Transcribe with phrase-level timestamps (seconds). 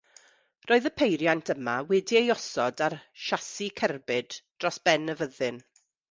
[0.69, 5.61] Roedd y peiriant yma wedi ei osod ar shasi cerbyd dros ben y fyddin.